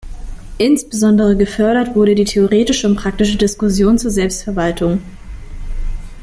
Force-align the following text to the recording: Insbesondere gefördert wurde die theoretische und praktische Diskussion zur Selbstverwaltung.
Insbesondere 0.57 1.35
gefördert 1.37 1.93
wurde 1.95 2.15
die 2.15 2.23
theoretische 2.23 2.87
und 2.87 2.95
praktische 2.95 3.37
Diskussion 3.37 3.99
zur 3.99 4.09
Selbstverwaltung. 4.09 5.03